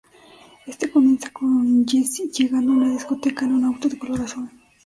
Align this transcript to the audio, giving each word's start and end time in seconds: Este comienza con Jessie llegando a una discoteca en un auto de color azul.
Este 0.65 0.89
comienza 0.89 1.29
con 1.31 1.85
Jessie 1.87 2.31
llegando 2.31 2.71
a 2.71 2.75
una 2.77 2.91
discoteca 2.91 3.45
en 3.45 3.51
un 3.51 3.65
auto 3.65 3.87
de 3.87 3.99
color 3.99 4.21
azul. 4.21 4.49